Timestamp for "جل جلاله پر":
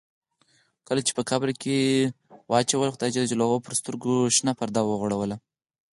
3.15-3.73